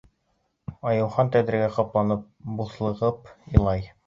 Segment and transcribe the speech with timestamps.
[0.91, 2.25] Айыухан, тәҙрәгә ҡапланып,
[2.63, 3.87] буҫлығып илай.